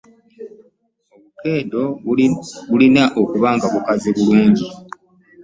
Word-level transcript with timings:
Obukeedo 1.15 1.81
bulina 2.69 3.03
okuba 3.21 3.49
nga 3.55 3.67
bukaze 3.73 4.09
bulungi. 4.17 4.65